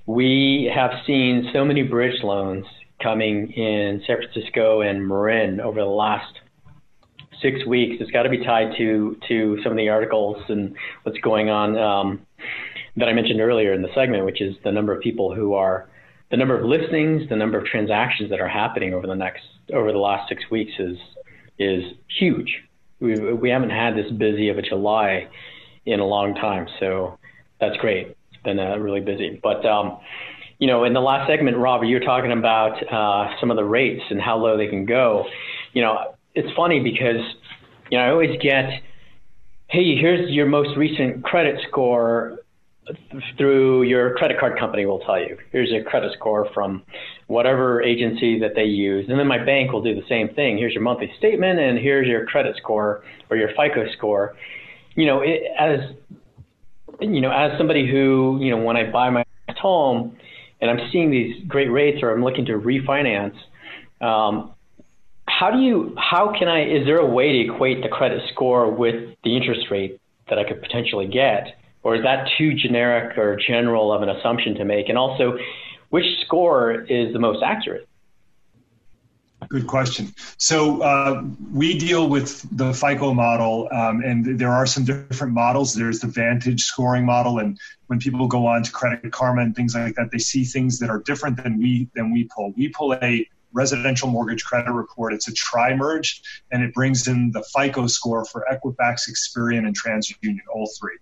[0.05, 2.65] we have seen so many bridge loans
[3.01, 6.39] coming in San Francisco and Marin over the last
[7.41, 7.97] six weeks.
[7.99, 11.77] It's got to be tied to to some of the articles and what's going on
[11.77, 12.25] um,
[12.95, 15.89] that I mentioned earlier in the segment, which is the number of people who are
[16.31, 19.91] the number of listings, the number of transactions that are happening over the next over
[19.91, 20.97] the last six weeks is
[21.59, 21.83] is
[22.19, 22.63] huge.
[22.99, 25.27] We we haven't had this busy of a July
[25.85, 27.17] in a long time, so
[27.59, 28.15] that's great.
[28.31, 29.65] It's been uh, really busy, but.
[29.65, 29.99] Um,
[30.57, 33.63] you know, in the last segment, Rob, you were talking about uh, some of the
[33.65, 35.25] rates and how low they can go.
[35.73, 37.21] You know, it's funny because,
[37.91, 38.69] you know, I always get,
[39.67, 42.39] hey, here's your most recent credit score
[43.37, 45.37] through your credit card company will tell you.
[45.51, 46.83] Here's your credit score from
[47.27, 50.57] whatever agency that they use and then my bank will do the same thing.
[50.57, 54.35] Here's your monthly statement and here's your credit score or your fico score.
[54.95, 55.79] You know it, as
[56.99, 59.23] you know as somebody who you know when i buy my
[59.57, 60.17] home
[60.61, 63.35] and i'm seeing these great rates or i'm looking to refinance
[64.01, 64.53] um,
[65.27, 68.69] how do you how can i is there a way to equate the credit score
[68.71, 73.35] with the interest rate that i could potentially get or is that too generic or
[73.35, 74.89] general of an assumption to make?
[74.89, 75.37] And also,
[75.89, 77.87] which score is the most accurate?
[79.49, 80.11] Good question.
[80.39, 85.75] So uh, we deal with the FICO model, um, and there are some different models.
[85.75, 89.75] There's the Vantage scoring model, and when people go on to Credit Karma and things
[89.75, 92.51] like that, they see things that are different than we than we pull.
[92.57, 95.13] We pull a residential mortgage credit report.
[95.13, 100.39] It's a tri-merge, and it brings in the FICO score for Equifax, Experian, and TransUnion,
[100.51, 100.97] all three.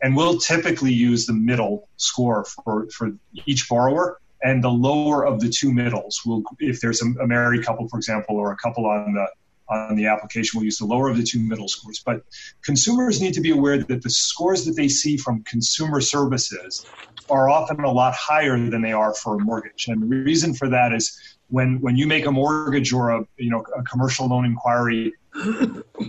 [0.00, 3.12] And we'll typically use the middle score for, for
[3.46, 4.20] each borrower.
[4.42, 7.96] And the lower of the two middles will if there's a, a, married couple for
[7.96, 9.26] example or a couple on the
[9.68, 12.00] on the application we'll use the lower of the two middle scores.
[12.06, 12.22] But
[12.62, 16.86] consumers need to be aware that the scores that they see from consumer services
[17.28, 19.88] are often a lot higher than they are for a mortgage.
[19.88, 21.18] And the reason for that is
[21.48, 25.12] when when you make a mortgage or a you know a commercial loan inquiry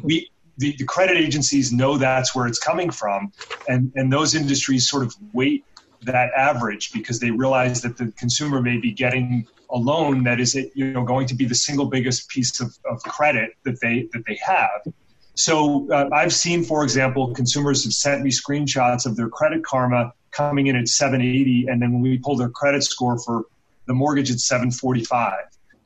[0.04, 3.32] we the, the credit agencies know that's where it's coming from
[3.68, 5.64] and and those industries sort of weight
[6.04, 10.56] that average because they realize that the consumer may be getting a loan that is
[10.56, 14.24] you know going to be the single biggest piece of, of credit that they that
[14.28, 14.94] they have.
[15.36, 20.14] So uh, I've seen, for example, consumers have sent me screenshots of their credit karma
[20.32, 23.46] coming in at 780, and then when we pull their credit score for
[23.86, 25.36] the mortgage, it's 745.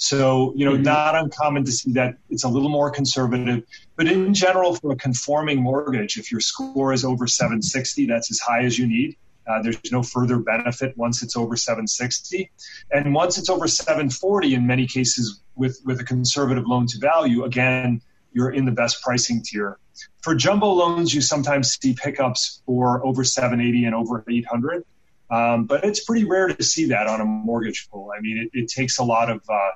[0.03, 0.83] So, you know, mm-hmm.
[0.83, 3.63] not uncommon to see that it's a little more conservative.
[3.95, 8.37] But in general, for a conforming mortgage, if your score is over 760, that's as
[8.37, 9.15] high as you need.
[9.47, 12.51] Uh, there's no further benefit once it's over 760.
[12.91, 17.45] And once it's over 740, in many cases, with, with a conservative loan to value,
[17.45, 18.01] again,
[18.33, 19.77] you're in the best pricing tier.
[20.21, 24.83] For jumbo loans, you sometimes see pickups for over 780 and over 800.
[25.29, 28.11] Um, but it's pretty rare to see that on a mortgage pool.
[28.15, 29.69] I mean, it, it takes a lot of, uh,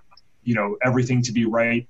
[0.48, 1.88] you know, everything to be right.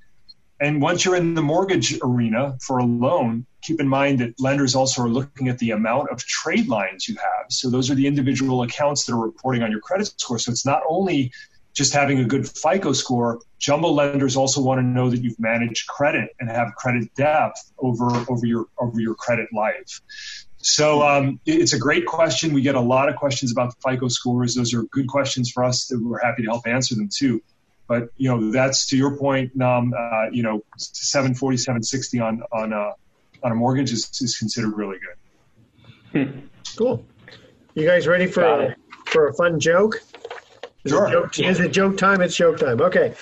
[0.60, 4.74] And once you're in the mortgage arena for a loan, keep in mind that lenders
[4.74, 7.46] also are looking at the amount of trade lines you have.
[7.52, 10.39] So those are the individual accounts that are reporting on your credit score.
[10.39, 11.32] So it's not only
[11.76, 13.39] just having a good FICO score.
[13.60, 18.08] Jumbo lenders also want to know that you've managed credit and have credit depth over
[18.28, 20.02] over your over your credit life.
[20.58, 22.54] So um, it's a great question.
[22.54, 24.56] We get a lot of questions about FICO scores.
[24.56, 25.86] Those are good questions for us.
[25.86, 27.43] That we're happy to help answer them too.
[27.88, 29.93] But you know, that's to your point, Nam.
[29.97, 32.93] Uh, you know, 740, 760 on on a
[33.43, 36.28] on a mortgage is, is considered really good.
[36.28, 36.39] Hmm.
[36.76, 37.06] Cool.
[37.76, 40.02] You guys ready for a, for a fun joke?
[40.84, 41.08] Is sure.
[41.08, 42.21] It joke, is it joke time?
[42.21, 42.82] It's joke time.
[42.82, 43.13] Okay.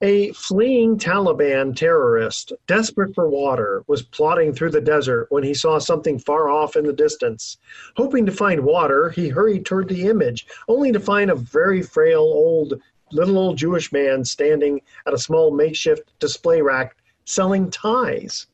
[0.00, 5.80] A fleeing Taliban terrorist, desperate for water, was plodding through the desert when he saw
[5.80, 7.58] something far off in the distance.
[7.96, 12.20] Hoping to find water, he hurried toward the image, only to find a very frail
[12.20, 12.80] old
[13.12, 18.46] little old Jewish man standing at a small makeshift display rack selling ties.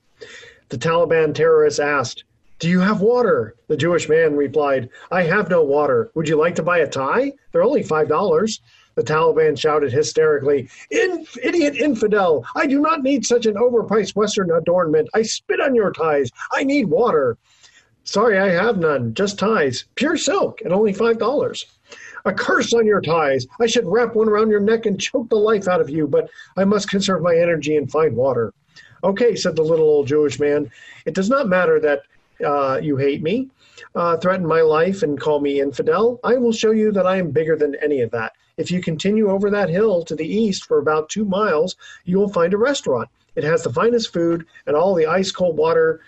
[0.69, 2.25] The Taliban terrorist asked,
[2.59, 3.55] Do you have water?
[3.69, 6.11] The Jewish man replied, I have no water.
[6.14, 7.33] Would you like to buy a tie?
[7.53, 8.61] They're only $5.
[8.95, 12.47] The Taliban shouted hysterically, In- Idiot infidel!
[12.55, 15.09] I do not need such an overpriced Western adornment.
[15.14, 16.31] I spit on your ties.
[16.53, 17.37] I need water.
[18.05, 19.14] Sorry, I have none.
[19.14, 19.85] Just ties.
[19.95, 21.64] Pure silk and only $5.
[22.27, 23.47] A curse on your ties.
[23.61, 26.31] I should wrap one around your neck and choke the life out of you, but
[26.57, 28.55] I must conserve my energy and find water.
[29.03, 30.71] Okay, said the little old Jewish man.
[31.05, 32.03] It does not matter that
[32.43, 33.51] uh, you hate me,
[33.95, 36.19] uh, threaten my life, and call me infidel.
[36.25, 38.33] I will show you that I am bigger than any of that.
[38.57, 42.33] If you continue over that hill to the east for about two miles, you will
[42.33, 43.11] find a restaurant.
[43.35, 46.01] It has the finest food and all the ice cold water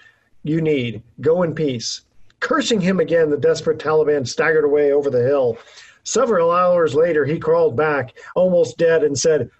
[0.44, 1.02] you need.
[1.20, 2.02] Go in peace.
[2.40, 5.58] Cursing him again, the desperate Taliban staggered away over the hill.
[6.06, 9.50] Several hours later, he crawled back, almost dead, and said,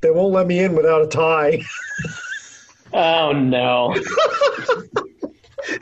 [0.00, 1.62] They won't let me in without a tie.
[2.92, 3.94] oh, no.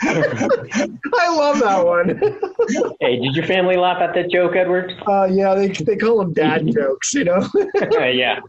[0.02, 2.18] I love that one.
[3.00, 4.92] hey, did your family laugh at that joke, Edward?
[5.06, 7.48] Uh, yeah, they they call them dad jokes, you know.
[7.90, 8.40] yeah.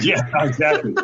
[0.00, 0.94] yeah, exactly.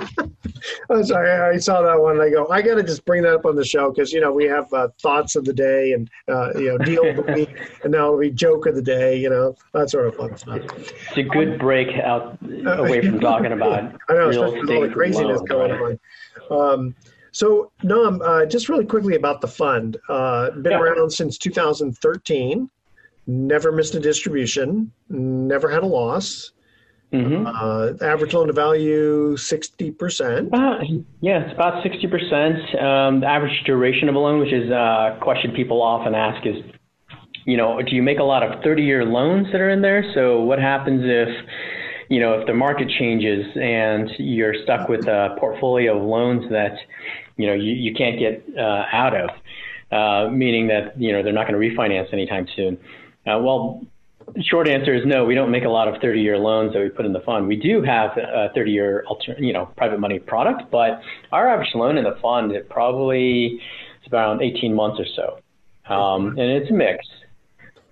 [0.91, 2.13] I'm sorry, I saw that one.
[2.13, 4.21] and I go, I got to just bring that up on the show because you
[4.21, 7.33] know we have uh, thoughts of the day and uh, you know deal of the
[7.33, 7.51] week,
[7.85, 9.17] and now we joke of the day.
[9.17, 10.61] You know that sort of fun stuff.
[10.79, 14.89] It's a good break out away from talking about I know, real estate all the
[14.89, 15.99] craziness going on.
[16.51, 16.95] Um,
[17.33, 19.97] so, Nam, uh, just really quickly about the fund.
[20.09, 20.81] Uh, been yeah.
[20.81, 22.69] around since 2013.
[23.27, 24.91] Never missed a distribution.
[25.09, 26.53] Never had a loss.
[27.13, 27.47] Mm-hmm.
[27.47, 30.53] Uh, average loan to value 60%.
[30.53, 32.83] Uh, yeah, it's about 60%.
[32.83, 36.57] Um, the average duration of a loan, which is a question people often ask, is
[37.47, 40.05] you know, do you make a lot of 30 year loans that are in there?
[40.15, 41.29] So, what happens if
[42.11, 46.77] you know, if the market changes and you're stuck with a portfolio of loans that,
[47.37, 49.31] you know, you, you can't get uh, out of,
[49.93, 52.77] uh, meaning that, you know, they're not going to refinance anytime soon.
[53.25, 53.81] Uh, well,
[54.43, 55.25] short answer is no.
[55.25, 57.47] We don't make a lot of 30-year loans that we put in the fund.
[57.47, 59.05] We do have a 30-year,
[59.39, 61.01] you know, private money product, but
[61.33, 63.61] our average loan in the fund it probably
[64.05, 67.05] is around 18 months or so, um, and it's a mix.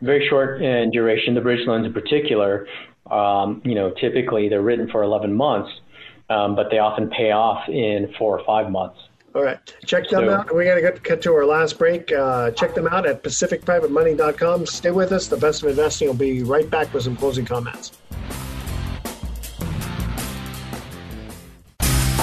[0.01, 1.35] Very short in duration.
[1.35, 2.67] The bridge loans, in particular,
[3.11, 5.71] um, you know, typically they're written for 11 months,
[6.31, 8.99] um, but they often pay off in four or five months.
[9.35, 9.59] All right.
[9.85, 10.55] Check them so, out.
[10.55, 12.11] We got to get cut to our last break.
[12.11, 14.67] Uh, check them out at pacificprivatemoney.com.
[14.67, 15.29] Stay with us.
[15.29, 17.93] The best of investing will be right back with some closing comments.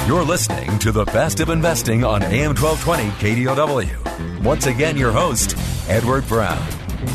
[0.07, 4.43] You're listening to the best of investing on AM 1220 KDOW.
[4.43, 5.55] Once again, your host,
[5.89, 6.63] Edward Brown.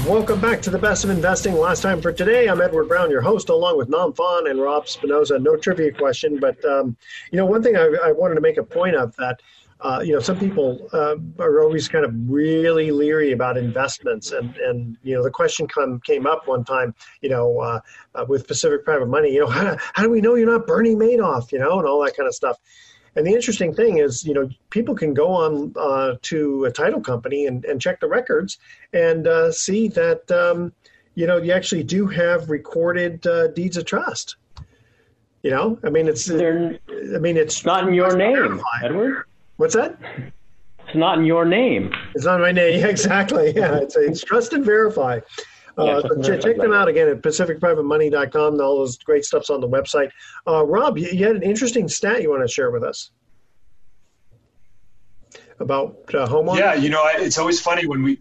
[0.06, 1.54] Welcome back to the best of investing.
[1.54, 4.88] Last time for today, I'm Edward Brown, your host, along with Nam Phan and Rob
[4.88, 5.38] Spinoza.
[5.38, 6.96] No trivia question, but um,
[7.30, 9.40] you know, one thing I, I wanted to make a point of that
[9.82, 14.54] uh, you know, some people uh, are always kind of really leery about investments, and
[14.56, 17.80] and you know, the question come came up one time, you know, uh,
[18.14, 20.94] uh with Pacific Private Money, you know, how, how do we know you're not Bernie
[20.94, 22.58] Madoff, you know, and all that kind of stuff.
[23.16, 27.00] And the interesting thing is, you know, people can go on uh, to a title
[27.00, 28.58] company and, and check the records
[28.92, 30.72] and uh, see that, um,
[31.16, 34.36] you know, you actually do have recorded deeds of trust.
[35.42, 36.26] You know, I mean, it's.
[36.26, 36.78] They're,
[37.14, 39.24] I mean, it's not in your name, Edward.
[39.60, 39.98] What's that?
[40.86, 41.92] It's not in your name.
[42.14, 42.80] It's not my name.
[42.80, 43.52] Yeah, exactly.
[43.54, 45.20] Yeah, it's, it's trust and verify.
[45.76, 48.54] Uh, yeah, check, them out again at pacificprivatemoney.com.
[48.54, 50.12] And all those great stuff's on the website.
[50.48, 53.10] Uh, Rob, you, you, had an interesting stat you want to share with us
[55.58, 56.58] about uh, homeowners.
[56.58, 58.18] Yeah, you know, it's always funny when we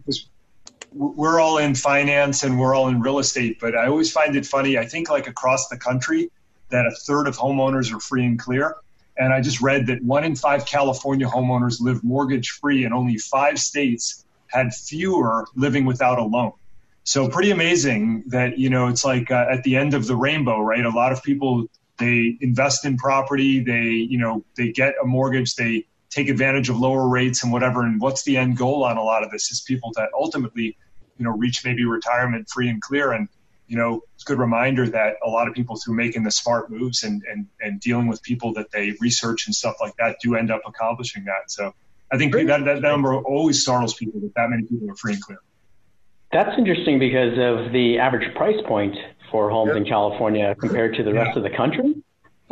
[0.92, 4.44] we're all in finance and we're all in real estate, but I always find it
[4.44, 4.76] funny.
[4.76, 6.30] I think like across the country
[6.68, 8.76] that a third of homeowners are free and clear.
[9.20, 13.18] And I just read that one in five California homeowners live mortgage free, and only
[13.18, 16.52] five states had fewer living without a loan.
[17.04, 20.60] So pretty amazing that you know it's like uh, at the end of the rainbow,
[20.60, 20.84] right?
[20.84, 21.66] A lot of people
[21.98, 26.80] they invest in property, they you know they get a mortgage, they take advantage of
[26.80, 27.82] lower rates and whatever.
[27.82, 30.78] And what's the end goal on a lot of this is people that ultimately
[31.18, 33.28] you know reach maybe retirement free and clear and
[33.70, 36.72] you know, it's a good reminder that a lot of people through making the smart
[36.72, 40.34] moves and, and, and dealing with people that they research and stuff like that do
[40.34, 41.52] end up accomplishing that.
[41.52, 41.72] So
[42.10, 45.12] I think that, that, that number always startles people that that many people are free
[45.12, 45.38] and clear.
[46.32, 48.96] That's interesting because of the average price point
[49.30, 51.94] for homes in California compared to the rest of the country.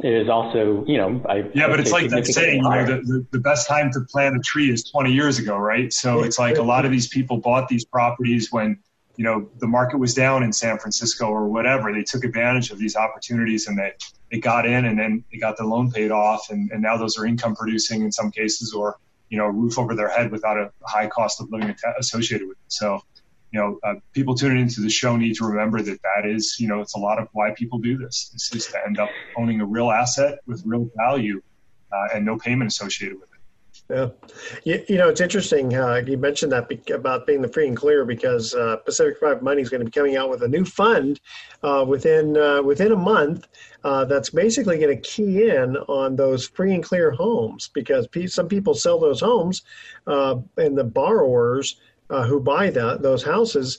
[0.05, 2.97] It is also, you know, I yeah, but it's like that saying, you know, the,
[3.03, 5.93] the, the, best time to plant a tree is 20 years ago, right?
[5.93, 8.79] So it's like a lot of these people bought these properties when
[9.19, 11.93] you know the market was down in San Francisco or whatever.
[11.93, 13.93] They took advantage of these opportunities and they
[14.31, 17.19] they got in and then they got the loan paid off and, and now those
[17.19, 18.97] are income producing in some cases or
[19.29, 22.59] you know a roof over their head without a high cost of living associated with
[22.59, 22.73] it.
[22.73, 23.01] So
[23.51, 26.69] you know uh, people tuning into the show need to remember that that is you
[26.69, 28.31] know it's a lot of why people do this.
[28.33, 31.43] This is to end up owning a real asset with real value
[31.93, 33.28] uh, and no payment associated with it.
[33.91, 34.09] Yeah,
[34.65, 35.75] you, you, know it's interesting.
[35.75, 39.43] Uh, you mentioned that be- about being the free and clear because uh, Pacific Private
[39.43, 41.21] Money is going to be coming out with a new fund
[41.63, 43.49] uh, within uh, within a month.
[43.85, 48.27] Uh, that's basically going to key in on those free and clear homes because pe-
[48.27, 49.63] some people sell those homes,
[50.07, 51.77] uh, and the borrowers
[52.11, 53.79] who buy the, those houses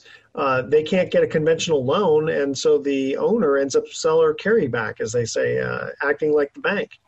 [0.68, 5.12] they can't get a conventional loan, and so the owner ends up seller carryback, as
[5.12, 5.60] they say,
[6.02, 6.98] acting like the bank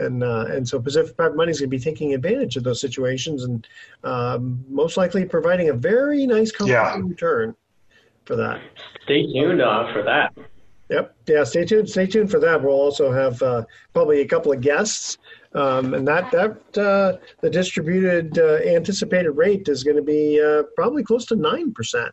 [0.00, 2.80] and uh, and so Pacific Private Money is going to be taking advantage of those
[2.80, 3.66] situations and
[4.04, 7.10] um, most likely providing a very nice compounding yeah.
[7.10, 7.54] return
[8.24, 8.60] for that.
[9.04, 10.32] Stay tuned uh, for that.
[10.88, 11.14] Yep.
[11.28, 11.44] Yeah.
[11.44, 11.88] Stay tuned.
[11.88, 12.62] Stay tuned for that.
[12.62, 15.18] We'll also have uh, probably a couple of guests,
[15.54, 20.64] um, and that that uh, the distributed uh, anticipated rate is going to be uh,
[20.74, 22.12] probably close to nine percent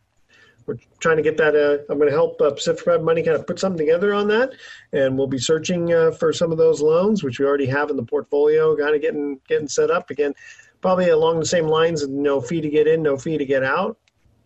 [0.67, 1.55] we're trying to get that.
[1.55, 4.27] Uh, I'm going to help uh, Pacific Private Money kind of put something together on
[4.27, 4.51] that,
[4.91, 7.95] and we'll be searching uh, for some of those loans, which we already have in
[7.95, 10.33] the portfolio, kind of getting getting set up again.
[10.81, 13.63] Probably along the same lines of no fee to get in, no fee to get
[13.63, 13.97] out.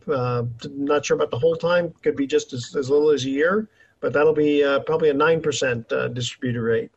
[0.07, 1.91] Uh, not sure about the whole time.
[2.03, 3.67] Could be just as, as little as a year,
[3.99, 6.91] but that'll be uh, probably a nine percent uh, distributed rate.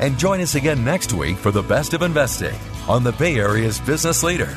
[0.00, 3.78] And join us again next week for The Best of Investing on the Bay Area's
[3.78, 4.56] business leader.